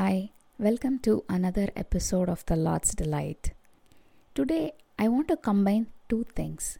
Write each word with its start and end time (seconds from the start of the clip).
Hi, 0.00 0.30
welcome 0.58 0.98
to 1.00 1.24
another 1.28 1.68
episode 1.76 2.30
of 2.30 2.42
The 2.46 2.56
Lord's 2.56 2.94
Delight. 2.94 3.52
Today, 4.34 4.72
I 4.98 5.08
want 5.08 5.28
to 5.28 5.36
combine 5.36 5.88
two 6.08 6.24
things 6.34 6.78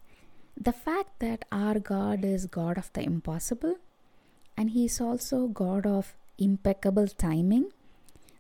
the 0.57 0.73
fact 0.73 1.19
that 1.19 1.45
our 1.53 1.79
God 1.79 2.25
is 2.25 2.47
God 2.47 2.79
of 2.79 2.91
the 2.95 3.03
impossible 3.03 3.75
and 4.57 4.71
He 4.71 4.87
is 4.87 5.03
also 5.03 5.49
God 5.49 5.85
of 5.85 6.15
impeccable 6.39 7.09
timing. 7.09 7.67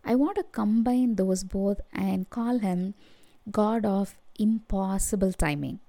I 0.02 0.14
want 0.14 0.36
to 0.36 0.44
combine 0.44 1.16
those 1.16 1.44
both 1.44 1.82
and 1.92 2.30
call 2.30 2.60
Him 2.60 2.94
God 3.50 3.84
of 3.84 4.14
impossible 4.38 5.34
timing. 5.34 5.80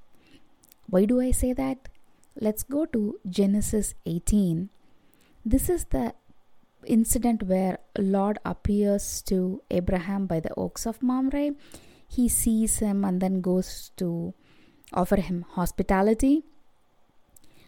Why 0.89 1.05
do 1.05 1.21
I 1.21 1.31
say 1.31 1.53
that? 1.53 1.87
Let's 2.35 2.63
go 2.63 2.85
to 2.87 3.21
Genesis 3.29 3.93
18. 4.05 4.69
This 5.45 5.69
is 5.69 5.85
the 5.85 6.13
incident 6.85 7.43
where 7.43 7.79
Lord 7.97 8.39
appears 8.45 9.21
to 9.23 9.61
Abraham 9.69 10.25
by 10.25 10.39
the 10.39 10.53
oaks 10.55 10.85
of 10.85 11.01
Mamre. 11.01 11.51
He 12.07 12.27
sees 12.27 12.79
him 12.79 13.05
and 13.05 13.21
then 13.21 13.41
goes 13.41 13.91
to 13.97 14.33
offer 14.93 15.17
him 15.17 15.45
hospitality. 15.51 16.43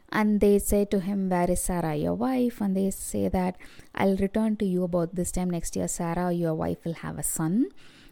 And 0.10 0.42
they 0.42 0.60
say 0.60 0.86
to 0.86 1.00
him, 1.00 1.30
Where 1.30 1.50
is 1.50 1.62
Sarah, 1.62 1.96
your 1.96 2.14
wife? 2.14 2.62
And 2.62 2.78
they 2.78 2.92
say 2.92 3.30
that 3.30 3.56
I'll 3.96 4.18
return 4.18 4.58
to 4.58 4.66
you 4.66 4.84
about 4.84 5.16
this 5.16 5.32
time 5.32 5.50
next 5.50 5.76
year. 5.76 5.88
Sarah, 5.88 6.32
your 6.32 6.54
wife, 6.54 6.86
will 6.86 6.94
have 6.94 7.18
a 7.18 7.24
son. 7.24 7.70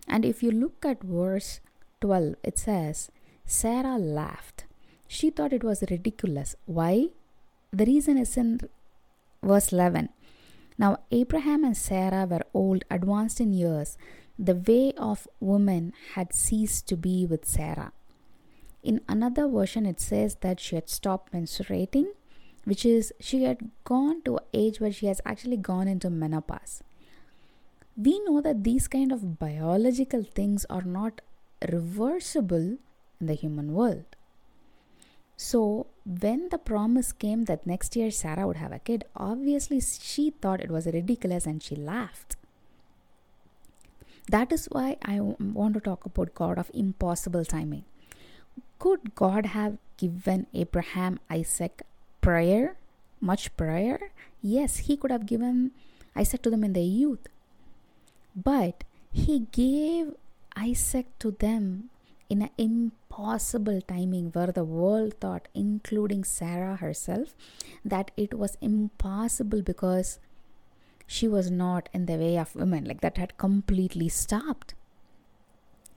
And 0.08 0.26
if 0.26 0.42
you 0.42 0.52
look 0.52 0.84
at 0.84 1.04
verse 1.04 1.60
12, 2.02 2.36
it 2.44 2.58
says, 2.58 3.12
Sarah 3.46 3.98
laughed. 3.98 4.66
She 5.08 5.30
thought 5.30 5.54
it 5.54 5.64
was 5.64 5.84
ridiculous. 5.92 6.56
Why? 6.66 7.10
The 7.72 7.86
reason 7.86 8.18
is 8.18 8.36
in 8.36 8.62
verse 9.44 9.72
11. 9.72 10.10
Now, 10.78 11.00
Abraham 11.12 11.64
and 11.64 11.78
Sarah 11.78 12.26
were 12.26 12.46
old, 12.54 12.84
advanced 12.90 13.40
in 13.40 13.54
years. 13.54 13.98
The 14.40 14.56
way 14.56 14.94
of 14.98 15.28
woman 15.40 15.94
had 16.16 16.34
ceased 16.34 16.88
to 16.88 16.98
be 16.98 17.26
with 17.26 17.46
Sarah. 17.46 17.92
In 18.82 19.02
another 19.08 19.48
version, 19.48 19.86
it 19.86 20.00
says 20.00 20.36
that 20.42 20.60
she 20.60 20.76
had 20.76 20.90
stopped 20.90 21.34
menstruating, 21.34 22.08
which 22.64 22.86
is 22.86 23.14
she 23.20 23.44
had 23.44 23.70
gone 23.84 24.22
to 24.24 24.38
an 24.38 24.44
age 24.54 24.80
where 24.80 24.92
she 24.92 25.06
has 25.06 25.22
actually 25.26 25.58
gone 25.58 25.88
into 25.88 26.10
menopause. 26.10 26.82
We 27.96 28.20
know 28.24 28.42
that 28.42 28.64
these 28.64 28.88
kind 28.88 29.12
of 29.12 29.38
biological 29.38 30.24
things 30.24 30.66
are 30.70 30.82
not 30.82 31.22
reversible 31.72 32.78
in 33.20 33.28
the 33.28 33.34
human 33.34 33.74
world. 33.74 34.16
So, 35.44 35.88
when 36.06 36.50
the 36.50 36.60
promise 36.60 37.12
came 37.12 37.46
that 37.46 37.66
next 37.66 37.96
year 37.96 38.12
Sarah 38.12 38.46
would 38.46 38.58
have 38.58 38.72
a 38.72 38.78
kid, 38.78 39.06
obviously 39.16 39.82
she 39.82 40.30
thought 40.30 40.62
it 40.62 40.70
was 40.70 40.86
ridiculous 40.86 41.48
and 41.48 41.64
she 41.64 41.76
laughed. 41.76 42.36
That 44.30 44.52
is 44.52 44.68
why 44.72 44.98
I 45.04 45.20
want 45.20 45.74
to 45.74 45.80
talk 45.80 46.06
about 46.06 46.36
God 46.36 46.60
of 46.60 46.70
impossible 46.76 47.44
timing. 47.44 47.86
Could 48.78 49.16
God 49.16 49.48
have 49.48 49.80
given 49.98 50.46
Abraham 50.54 51.20
Isaac 51.28 51.82
prior, 52.22 52.78
much 53.20 53.58
prior? 53.58 54.12
Yes, 54.44 54.78
he 54.86 54.96
could 54.96 55.10
have 55.10 55.26
given 55.26 55.72
Isaac 56.16 56.44
to 56.44 56.52
them 56.52 56.64
in 56.64 56.74
their 56.74 56.84
youth. 56.84 57.26
But 58.36 58.84
he 59.12 59.48
gave 59.52 60.14
Isaac 60.56 61.08
to 61.18 61.32
them 61.32 61.90
in 62.32 62.42
an 62.44 62.50
impossible 62.58 63.82
timing 63.82 64.28
where 64.32 64.54
the 64.54 64.64
world 64.64 65.16
thought, 65.20 65.50
including 65.54 66.24
Sarah 66.24 66.78
herself, 66.78 67.36
that 67.84 68.12
it 68.16 68.34
was 68.34 68.58
impossible 68.62 69.62
because 69.62 70.20
she 71.06 71.28
was 71.28 71.52
not 71.52 71.90
in 71.94 72.06
the 72.06 72.16
way 72.16 72.38
of 72.38 72.56
women, 72.56 72.86
like 72.86 73.02
that 73.02 73.18
had 73.18 73.38
completely 73.38 74.08
stopped. 74.08 74.76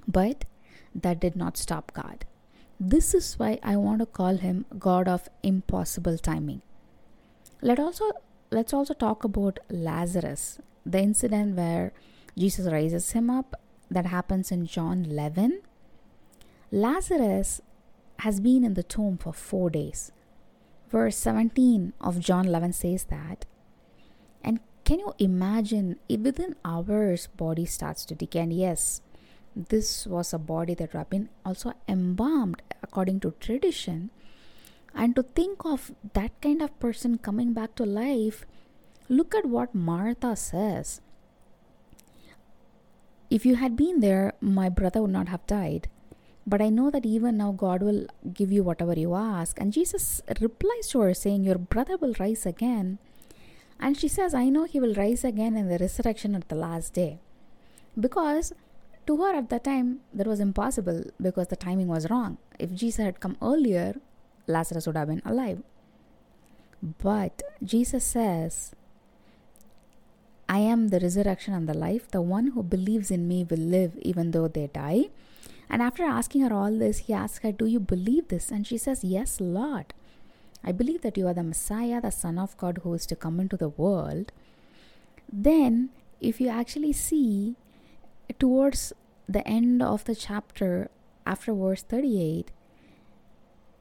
But 0.09 0.45
that 0.93 1.21
did 1.21 1.37
not 1.37 1.57
stop 1.57 1.93
God. 1.95 2.25
This 2.81 3.15
is 3.15 3.35
why 3.39 3.61
I 3.63 3.77
want 3.77 4.01
to 4.01 4.07
call 4.07 4.37
him 4.39 4.67
God 4.77 5.07
of 5.07 5.29
impossible 5.45 6.19
timing. 6.19 6.63
Let 7.63 7.79
also 7.79 8.11
let's 8.51 8.75
also 8.75 8.92
talk 8.92 9.23
about 9.23 9.61
Lazarus, 9.70 10.58
the 10.85 10.98
incident 10.98 11.55
where 11.57 11.92
Jesus 12.37 12.67
raises 12.73 13.13
him 13.13 13.31
up 13.31 13.55
that 13.89 14.07
happens 14.07 14.51
in 14.51 14.67
John 14.67 15.05
11 15.05 15.61
Lazarus 16.74 17.61
has 18.18 18.40
been 18.40 18.64
in 18.64 18.74
the 18.74 18.83
tomb 18.83 19.17
for 19.17 19.33
four 19.33 19.70
days. 19.70 20.11
Verse 20.90 21.17
17 21.17 21.92
of 22.01 22.18
John 22.18 22.48
11 22.48 22.73
says 22.73 23.05
that. 23.05 23.46
And 24.42 24.58
can 24.84 24.98
you 24.98 25.14
imagine, 25.20 26.01
within 26.08 26.57
hours, 26.64 27.29
body 27.29 27.64
starts 27.64 28.05
to 28.07 28.17
decay? 28.17 28.40
And 28.40 28.52
yes, 28.52 29.02
this 29.55 30.05
was 30.05 30.33
a 30.33 30.39
body 30.39 30.74
that 30.74 30.90
have 30.95 31.11
been 31.11 31.29
also 31.46 31.74
embalmed 31.86 32.61
according 32.83 33.20
to 33.20 33.34
tradition. 33.39 34.11
And 34.92 35.14
to 35.14 35.23
think 35.23 35.64
of 35.64 35.92
that 36.14 36.33
kind 36.40 36.61
of 36.61 36.77
person 36.80 37.18
coming 37.18 37.52
back 37.52 37.77
to 37.77 37.86
life, 37.86 38.46
look 39.08 39.33
at 39.33 39.46
what 39.46 39.77
Martha 39.77 40.34
says. 40.34 41.01
If 43.30 43.46
you 43.46 43.55
had 43.55 43.77
been 43.77 44.01
there, 44.01 44.33
my 44.40 44.68
brother 44.68 45.02
would 45.02 45.13
not 45.13 45.29
have 45.29 45.46
died. 45.46 45.89
But 46.47 46.61
I 46.61 46.69
know 46.69 46.91
that 46.91 47.07
even 47.07 47.39
now 47.39 47.53
God 47.53 47.83
will 47.83 48.07
give 48.33 48.53
you 48.53 48.63
whatever 48.63 48.93
you 48.93 49.15
ask. 49.15 49.59
And 49.59 49.73
Jesus 49.73 50.21
replies 50.41 50.89
to 50.89 51.01
her, 51.01 51.15
saying, 51.15 51.45
Your 51.45 51.57
brother 51.59 51.97
will 51.97 52.15
rise 52.19 52.45
again. 52.45 52.99
And 53.81 53.97
she 53.97 54.09
says, 54.09 54.35
I 54.35 54.51
know 54.51 54.65
he 54.65 54.79
will 54.79 54.95
rise 54.95 55.25
again 55.25 55.57
in 55.57 55.69
the 55.69 55.79
resurrection 55.79 56.35
at 56.35 56.49
the 56.49 56.55
last 56.55 56.93
day. 56.93 57.19
Because 57.99 58.53
to 59.07 59.17
her 59.23 59.35
at 59.35 59.49
that 59.51 59.65
time, 59.65 60.01
that 60.13 60.27
was 60.27 60.41
impossible 60.41 61.05
because 61.21 61.49
the 61.49 61.57
timing 61.57 61.89
was 61.89 62.11
wrong. 62.11 62.39
If 62.59 62.73
Jesus 62.73 63.05
had 63.05 63.21
come 63.21 63.37
earlier, 63.43 63.97
Lazarus 64.47 64.87
would 64.87 64.97
have 64.97 65.09
been 65.09 65.23
alive. 65.25 65.63
But 66.83 67.43
Jesus 67.63 68.05
says, 68.05 68.75
I 70.49 70.59
am 70.59 70.89
the 70.89 71.01
resurrection 71.01 71.55
and 71.55 71.69
the 71.69 71.75
life. 71.75 72.11
The 72.11 72.21
one 72.21 72.49
who 72.49 72.63
believes 72.63 73.11
in 73.11 73.27
me 73.27 73.45
will 73.45 73.59
live 73.59 73.97
even 74.03 74.33
though 74.33 74.49
they 74.49 74.67
die. 74.67 75.09
And 75.69 75.83
after 75.83 76.05
asking 76.05 76.42
her 76.42 76.52
all 76.52 76.73
this, 76.79 76.98
he 76.98 77.13
asks 77.13 77.39
her, 77.42 77.52
Do 77.52 77.67
you 77.67 77.80
believe 77.80 78.29
this? 78.29 78.51
And 78.51 78.67
she 78.67 78.79
says, 78.79 79.05
Yes, 79.05 79.41
Lord. 79.41 79.95
I 80.63 80.73
believe 80.73 81.02
that 81.02 81.19
you 81.19 81.27
are 81.27 81.35
the 81.35 81.42
Messiah, 81.42 82.01
the 82.01 82.11
Son 82.11 82.39
of 82.39 82.57
God 82.57 82.80
who 82.83 82.95
is 82.95 83.07
to 83.07 83.17
come 83.17 83.39
into 83.39 83.57
the 83.57 83.69
world. 83.69 84.33
Then, 85.30 85.91
if 86.20 86.41
you 86.41 86.48
actually 86.48 86.92
see 86.92 87.57
towards 88.39 88.92
the 89.29 89.47
end 89.47 89.83
of 89.83 90.05
the 90.05 90.14
chapter, 90.14 90.91
after 91.27 91.52
verse 91.52 91.83
38, 91.83 92.51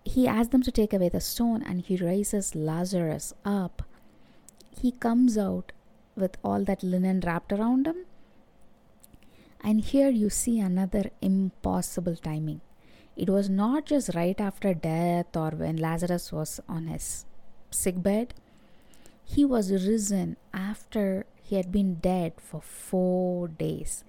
he 0.04 0.28
asks 0.28 0.52
them 0.52 0.64
to 0.64 0.72
take 0.72 0.94
away 0.94 1.10
the 1.10 1.22
stone 1.22 1.64
and 1.64 1.82
he 1.82 1.96
raises 1.96 2.56
Lazarus 2.56 3.34
up. 3.46 3.84
He 4.82 4.92
comes 4.92 5.38
out 5.38 5.72
with 6.16 6.38
all 6.44 6.64
that 6.66 6.84
linen 6.84 7.22
wrapped 7.22 7.54
around 7.54 7.88
him 7.88 8.03
and 9.64 9.80
here 9.82 10.10
you 10.10 10.30
see 10.30 10.60
another 10.60 11.10
impossible 11.22 12.16
timing. 12.18 12.62
It 13.16 13.30
was 13.30 13.50
not 13.50 13.86
just 13.86 14.14
right 14.14 14.40
after 14.40 14.74
death 14.74 15.38
or 15.38 15.52
when 15.52 15.78
Lazarus 15.78 16.32
was 16.32 16.60
on 16.68 16.88
his 16.88 17.26
sick 17.72 18.02
bed. 18.02 18.34
He 19.24 19.46
was 19.46 19.72
risen 19.72 20.36
after 20.54 21.26
he 21.42 21.56
had 21.56 21.72
been 21.72 21.96
dead 21.96 22.34
for 22.38 22.62
four 22.62 23.48
days. 23.48 24.04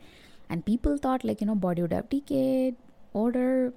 And 0.49 0.65
people 0.65 0.97
thought, 0.97 1.25
like, 1.25 1.41
you 1.41 1.47
know, 1.47 1.55
body 1.55 1.83
would 1.83 1.93
have 1.93 2.09
decayed, 2.09 2.77
order, 3.13 3.73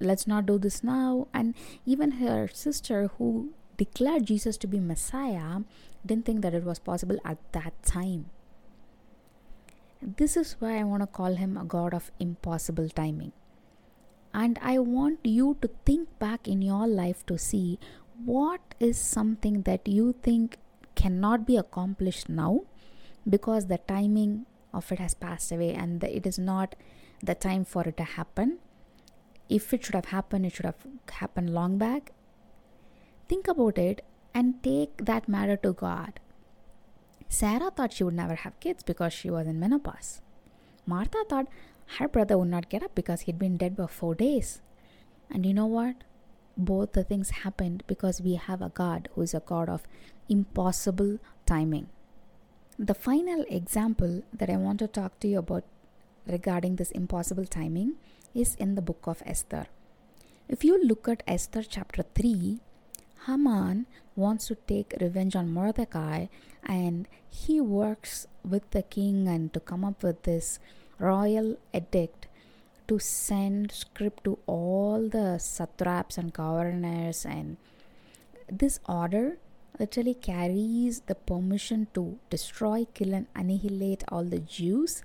let's 0.00 0.26
not 0.26 0.46
do 0.46 0.58
this 0.58 0.82
now. 0.82 1.28
And 1.34 1.54
even 1.84 2.12
her 2.12 2.48
sister, 2.52 3.10
who 3.18 3.52
declared 3.76 4.26
Jesus 4.26 4.56
to 4.58 4.66
be 4.66 4.80
Messiah, 4.80 5.60
didn't 6.04 6.24
think 6.24 6.42
that 6.42 6.54
it 6.54 6.64
was 6.64 6.78
possible 6.78 7.18
at 7.24 7.38
that 7.52 7.82
time. 7.82 8.30
This 10.02 10.36
is 10.36 10.56
why 10.58 10.78
I 10.78 10.84
want 10.84 11.02
to 11.02 11.06
call 11.06 11.34
him 11.34 11.56
a 11.56 11.64
God 11.64 11.94
of 11.94 12.10
impossible 12.20 12.88
timing. 12.88 13.32
And 14.34 14.58
I 14.60 14.78
want 14.78 15.20
you 15.24 15.56
to 15.62 15.70
think 15.86 16.18
back 16.18 16.46
in 16.46 16.60
your 16.60 16.86
life 16.86 17.24
to 17.26 17.38
see 17.38 17.78
what 18.24 18.60
is 18.78 18.98
something 18.98 19.62
that 19.62 19.88
you 19.88 20.14
think 20.22 20.58
cannot 20.94 21.46
be 21.46 21.56
accomplished 21.56 22.28
now 22.28 22.62
because 23.28 23.66
the 23.66 23.78
timing 23.78 24.44
of 24.74 24.92
it 24.92 24.98
has 24.98 25.14
passed 25.14 25.50
away 25.50 25.72
and 25.72 26.04
it 26.04 26.26
is 26.26 26.38
not 26.38 26.74
the 27.22 27.34
time 27.34 27.64
for 27.64 27.82
it 27.82 27.96
to 27.96 28.04
happen. 28.04 28.58
If 29.48 29.72
it 29.72 29.84
should 29.84 29.94
have 29.94 30.06
happened, 30.06 30.44
it 30.44 30.54
should 30.54 30.66
have 30.66 30.86
happened 31.10 31.54
long 31.54 31.78
back. 31.78 32.12
Think 33.28 33.48
about 33.48 33.78
it 33.78 34.04
and 34.34 34.62
take 34.62 35.04
that 35.06 35.28
matter 35.28 35.56
to 35.56 35.72
God 35.72 36.20
Sarah 37.28 37.70
thought 37.70 37.92
she 37.92 38.04
would 38.04 38.14
never 38.14 38.34
have 38.36 38.60
kids 38.60 38.82
because 38.82 39.12
she 39.12 39.30
was 39.30 39.46
in 39.46 39.60
menopause. 39.60 40.20
Martha 40.86 41.24
thought 41.28 41.48
her 41.98 42.08
brother 42.08 42.38
would 42.38 42.48
not 42.48 42.68
get 42.68 42.82
up 42.82 42.94
because 42.94 43.22
he'd 43.22 43.38
been 43.38 43.56
dead 43.56 43.76
for 43.76 43.88
four 43.88 44.14
days. 44.14 44.60
And 45.30 45.44
you 45.44 45.54
know 45.54 45.66
what? 45.66 45.96
Both 46.56 46.92
the 46.92 47.04
things 47.04 47.30
happened 47.30 47.82
because 47.86 48.20
we 48.22 48.34
have 48.34 48.62
a 48.62 48.70
God 48.70 49.08
who 49.14 49.22
is 49.22 49.34
a 49.34 49.40
God 49.40 49.68
of 49.68 49.82
impossible 50.28 51.18
timing. 51.44 51.88
The 52.78 52.94
final 52.94 53.44
example 53.48 54.22
that 54.32 54.50
I 54.50 54.56
want 54.56 54.78
to 54.80 54.88
talk 54.88 55.18
to 55.20 55.28
you 55.28 55.38
about 55.38 55.64
regarding 56.26 56.76
this 56.76 56.90
impossible 56.90 57.46
timing 57.46 57.94
is 58.34 58.54
in 58.56 58.74
the 58.74 58.82
book 58.82 59.06
of 59.06 59.22
Esther. 59.24 59.66
If 60.48 60.64
you 60.64 60.82
look 60.82 61.08
at 61.08 61.22
Esther 61.26 61.62
chapter 61.62 62.04
3, 62.14 62.60
Haman 63.26 63.86
wants 64.14 64.46
to 64.46 64.54
take 64.54 64.94
revenge 65.00 65.34
on 65.34 65.52
Mordecai 65.52 66.26
and 66.64 67.08
he 67.28 67.60
works 67.60 68.28
with 68.48 68.70
the 68.70 68.82
king 68.82 69.26
and 69.26 69.52
to 69.52 69.58
come 69.58 69.84
up 69.84 70.02
with 70.04 70.22
this 70.22 70.60
royal 71.00 71.56
edict 71.74 72.28
to 72.86 73.00
send 73.00 73.72
script 73.72 74.22
to 74.24 74.38
all 74.46 75.08
the 75.08 75.38
satraps 75.38 76.18
and 76.18 76.32
governors 76.32 77.24
and 77.24 77.56
this 78.48 78.78
order 78.88 79.38
literally 79.80 80.14
carries 80.14 81.00
the 81.00 81.16
permission 81.16 81.88
to 81.94 82.18
destroy 82.30 82.86
kill 82.94 83.12
and 83.12 83.26
annihilate 83.34 84.04
all 84.08 84.22
the 84.22 84.38
jews 84.38 85.02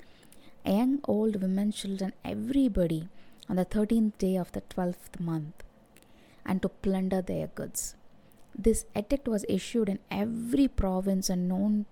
young 0.64 1.00
old 1.06 1.42
women 1.42 1.72
children 1.72 2.14
everybody 2.24 3.10
on 3.50 3.56
the 3.56 3.66
13th 3.66 4.16
day 4.20 4.36
of 4.36 4.52
the 4.52 4.62
12th 4.76 5.20
month 5.20 5.64
and 6.46 6.62
to 6.62 6.70
plunder 6.70 7.22
their 7.22 7.48
goods 7.48 7.96
this 8.58 8.86
edict 8.96 9.28
was 9.28 9.46
issued 9.48 9.90
in 9.90 10.00
every 10.10 10.68
province 10.68 11.30
and 11.30 11.48
known 11.48 11.86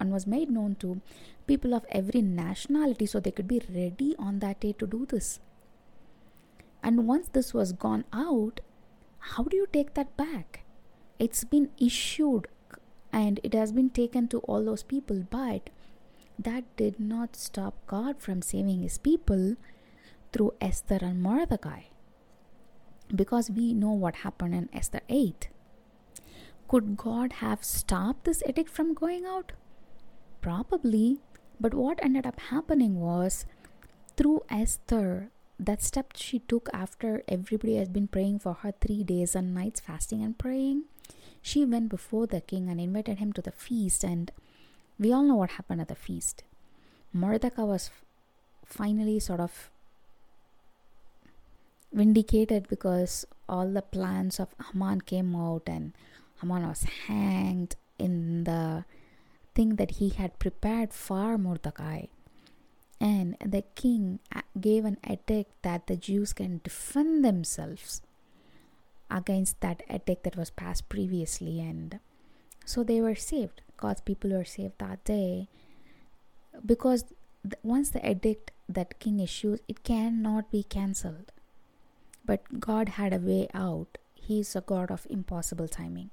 and 0.00 0.12
was 0.12 0.26
made 0.26 0.50
known 0.50 0.74
to 0.76 1.00
people 1.46 1.74
of 1.74 1.86
every 1.88 2.20
nationality 2.20 3.06
so 3.06 3.20
they 3.20 3.30
could 3.30 3.48
be 3.48 3.62
ready 3.72 4.14
on 4.18 4.40
that 4.40 4.60
day 4.60 4.72
to 4.72 4.86
do 4.86 5.06
this. 5.06 5.40
And 6.82 7.06
once 7.06 7.28
this 7.32 7.54
was 7.54 7.72
gone 7.72 8.04
out, 8.12 8.60
how 9.18 9.44
do 9.44 9.56
you 9.56 9.66
take 9.72 9.94
that 9.94 10.16
back? 10.16 10.64
It's 11.18 11.44
been 11.44 11.70
issued 11.78 12.48
and 13.12 13.40
it 13.42 13.54
has 13.54 13.72
been 13.72 13.90
taken 13.90 14.28
to 14.28 14.38
all 14.40 14.64
those 14.64 14.82
people, 14.82 15.24
but 15.30 15.70
that 16.38 16.64
did 16.76 16.98
not 16.98 17.36
stop 17.36 17.74
God 17.86 18.20
from 18.20 18.42
saving 18.42 18.82
his 18.82 18.98
people 18.98 19.54
through 20.32 20.52
Esther 20.60 20.98
and 21.00 21.22
Mordecai. 21.22 21.82
Because 23.14 23.50
we 23.50 23.72
know 23.72 23.92
what 23.92 24.16
happened 24.16 24.54
in 24.54 24.68
Esther 24.72 25.00
8. 25.08 25.48
Could 26.68 26.96
God 26.96 27.34
have 27.34 27.64
stopped 27.64 28.24
this 28.24 28.42
edict 28.48 28.70
from 28.70 28.94
going 28.94 29.24
out? 29.26 29.52
Probably. 30.40 31.20
But 31.60 31.74
what 31.74 32.02
ended 32.02 32.26
up 32.26 32.40
happening 32.40 33.00
was 33.00 33.46
through 34.16 34.42
Esther, 34.50 35.30
that 35.58 35.82
step 35.82 36.12
she 36.16 36.40
took 36.40 36.68
after 36.72 37.22
everybody 37.28 37.76
has 37.76 37.88
been 37.88 38.08
praying 38.08 38.40
for 38.40 38.54
her 38.54 38.72
three 38.80 39.04
days 39.04 39.34
and 39.34 39.54
nights, 39.54 39.80
fasting 39.80 40.22
and 40.22 40.36
praying, 40.36 40.84
she 41.40 41.64
went 41.64 41.88
before 41.88 42.26
the 42.26 42.40
king 42.40 42.68
and 42.68 42.80
invited 42.80 43.18
him 43.18 43.32
to 43.34 43.42
the 43.42 43.52
feast. 43.52 44.02
And 44.02 44.32
we 44.98 45.12
all 45.12 45.22
know 45.22 45.36
what 45.36 45.52
happened 45.52 45.80
at 45.80 45.88
the 45.88 45.94
feast. 45.94 46.42
Mordecai 47.12 47.62
was 47.62 47.90
finally 48.64 49.20
sort 49.20 49.40
of 49.40 49.70
vindicated 51.92 52.66
because 52.68 53.24
all 53.48 53.68
the 53.68 53.82
plans 53.82 54.40
of 54.40 54.48
Haman 54.72 55.02
came 55.02 55.36
out 55.36 55.62
and 55.66 55.92
Haman 56.40 56.66
was 56.68 56.84
hanged 57.06 57.76
in 57.98 58.44
the 58.44 58.84
thing 59.54 59.76
that 59.76 59.92
he 59.92 60.10
had 60.10 60.38
prepared 60.38 60.92
for 60.92 61.38
Mordecai. 61.38 62.06
And 63.00 63.36
the 63.44 63.62
king 63.74 64.20
uh, 64.34 64.42
gave 64.60 64.84
an 64.84 64.98
edict 65.08 65.50
that 65.62 65.86
the 65.86 65.96
Jews 65.96 66.32
can 66.32 66.60
defend 66.62 67.24
themselves 67.24 68.02
against 69.10 69.60
that 69.60 69.82
edict 69.92 70.24
that 70.24 70.36
was 70.36 70.50
passed 70.50 70.88
previously. 70.88 71.60
And 71.60 72.00
so 72.64 72.82
they 72.82 73.00
were 73.00 73.14
saved. 73.14 73.60
God's 73.76 74.00
people 74.00 74.30
were 74.30 74.44
saved 74.44 74.78
that 74.78 75.04
day 75.04 75.48
because 76.64 77.04
once 77.62 77.90
the 77.90 78.08
edict 78.08 78.52
that 78.68 78.98
king 78.98 79.20
issues, 79.20 79.60
it 79.68 79.84
cannot 79.84 80.50
be 80.50 80.62
cancelled. 80.62 81.32
But 82.24 82.60
God 82.60 82.90
had 82.90 83.12
a 83.12 83.18
way 83.18 83.48
out. 83.52 83.98
He 84.14 84.40
is 84.40 84.56
a 84.56 84.62
God 84.62 84.90
of 84.90 85.06
impossible 85.10 85.68
timing. 85.68 86.10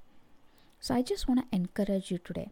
So 0.84 0.96
I 0.96 1.04
just 1.04 1.28
want 1.28 1.40
to 1.42 1.56
encourage 1.56 2.10
you 2.10 2.18
today. 2.18 2.50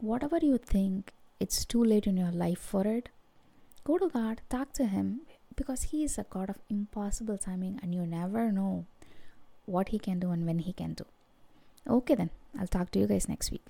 Whatever 0.00 0.38
you 0.42 0.58
think 0.58 1.12
it's 1.38 1.64
too 1.64 1.82
late 1.82 2.08
in 2.08 2.16
your 2.16 2.32
life 2.32 2.58
for 2.58 2.84
it, 2.84 3.08
go 3.84 3.98
to 3.98 4.08
God, 4.08 4.40
talk 4.50 4.72
to 4.72 4.86
Him 4.86 5.20
because 5.54 5.84
He 5.84 6.02
is 6.02 6.18
a 6.18 6.26
God 6.28 6.50
of 6.50 6.58
impossible 6.68 7.38
timing 7.38 7.78
and 7.80 7.94
you 7.94 8.04
never 8.04 8.50
know 8.50 8.86
what 9.64 9.90
He 9.90 10.00
can 10.00 10.18
do 10.18 10.32
and 10.32 10.44
when 10.44 10.58
He 10.58 10.72
can 10.72 10.94
do. 10.94 11.04
Okay, 11.88 12.16
then, 12.16 12.30
I'll 12.58 12.66
talk 12.66 12.90
to 12.90 12.98
you 12.98 13.06
guys 13.06 13.28
next 13.28 13.52
week. 13.52 13.64